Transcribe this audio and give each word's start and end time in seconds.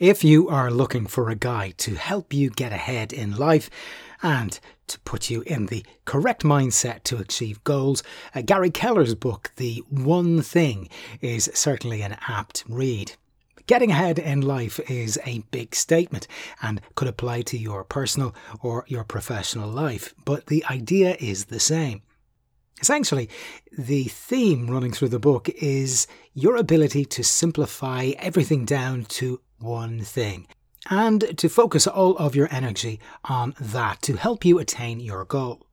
If 0.00 0.24
you 0.24 0.48
are 0.48 0.70
looking 0.70 1.04
for 1.04 1.28
a 1.28 1.34
guide 1.34 1.76
to 1.76 1.94
help 1.94 2.32
you 2.32 2.48
get 2.48 2.72
ahead 2.72 3.12
in 3.12 3.36
life 3.36 3.68
and 4.22 4.58
to 4.86 4.98
put 5.00 5.28
you 5.28 5.42
in 5.42 5.66
the 5.66 5.84
correct 6.06 6.42
mindset 6.42 7.02
to 7.02 7.18
achieve 7.18 7.62
goals, 7.64 8.02
uh, 8.34 8.40
Gary 8.40 8.70
Keller's 8.70 9.14
book, 9.14 9.52
The 9.56 9.84
One 9.90 10.40
Thing, 10.40 10.88
is 11.20 11.50
certainly 11.52 12.00
an 12.00 12.16
apt 12.28 12.64
read. 12.66 13.12
Getting 13.66 13.90
ahead 13.90 14.18
in 14.18 14.40
life 14.40 14.80
is 14.90 15.18
a 15.26 15.44
big 15.50 15.74
statement 15.74 16.26
and 16.62 16.80
could 16.94 17.06
apply 17.06 17.42
to 17.42 17.58
your 17.58 17.84
personal 17.84 18.34
or 18.62 18.86
your 18.88 19.04
professional 19.04 19.68
life, 19.68 20.14
but 20.24 20.46
the 20.46 20.64
idea 20.70 21.14
is 21.20 21.44
the 21.44 21.60
same. 21.60 22.00
Essentially, 22.80 23.28
the 23.76 24.04
theme 24.04 24.70
running 24.70 24.92
through 24.92 25.10
the 25.10 25.18
book 25.18 25.50
is 25.50 26.06
your 26.32 26.56
ability 26.56 27.04
to 27.04 27.22
simplify 27.22 28.12
everything 28.16 28.64
down 28.64 29.04
to 29.04 29.42
one 29.60 30.00
thing 30.00 30.46
and 30.88 31.36
to 31.38 31.48
focus 31.48 31.86
all 31.86 32.16
of 32.16 32.34
your 32.34 32.48
energy 32.50 32.98
on 33.24 33.54
that 33.60 34.00
to 34.02 34.16
help 34.16 34.44
you 34.44 34.58
attain 34.58 35.00
your 35.00 35.24
goal. 35.24 35.66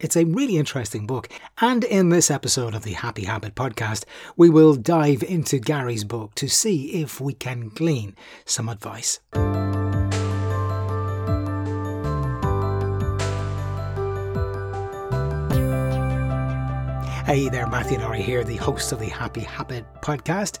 It's 0.00 0.16
a 0.16 0.24
really 0.24 0.56
interesting 0.56 1.06
book, 1.06 1.28
and 1.60 1.84
in 1.84 2.08
this 2.08 2.28
episode 2.28 2.74
of 2.74 2.82
the 2.82 2.94
Happy 2.94 3.24
Habit 3.24 3.54
podcast, 3.54 4.04
we 4.36 4.50
will 4.50 4.74
dive 4.74 5.22
into 5.22 5.60
Gary's 5.60 6.02
book 6.02 6.34
to 6.36 6.48
see 6.48 7.02
if 7.02 7.20
we 7.20 7.32
can 7.32 7.68
glean 7.68 8.16
some 8.44 8.68
advice. 8.68 9.20
Hey 17.24 17.48
there, 17.48 17.68
Matthew 17.68 17.98
Norrie 17.98 18.22
here, 18.22 18.42
the 18.42 18.56
host 18.56 18.90
of 18.90 18.98
the 18.98 19.08
Happy 19.08 19.40
Habit 19.40 19.84
podcast. 20.02 20.58